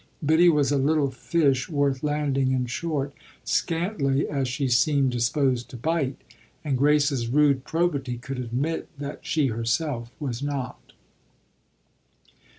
Biddy 0.25 0.49
was 0.49 0.71
a 0.71 0.79
little 0.79 1.11
fish 1.11 1.69
worth 1.69 2.01
landing 2.01 2.53
in 2.53 2.65
short, 2.65 3.13
scantly 3.43 4.27
as 4.27 4.47
she 4.47 4.67
seemed 4.67 5.11
disposed 5.11 5.69
to 5.69 5.77
bite, 5.77 6.19
and 6.65 6.75
Grace's 6.75 7.27
rude 7.27 7.65
probity 7.65 8.17
could 8.17 8.39
admit 8.39 8.89
that 8.97 9.19
she 9.23 9.49
herself 9.49 10.09
was 10.19 10.41
not. 10.41 10.93